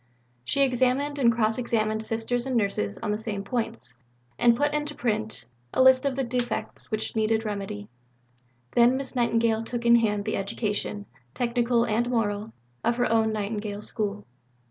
[0.43, 3.93] She examined and cross examined Sisters and Nurses on the same points,
[4.39, 7.87] and put into print a list of the defects which needed remedy.
[8.71, 12.51] Then Miss Nightingale took in hand the education, technical and moral,
[12.83, 14.25] of her own Nightingale School.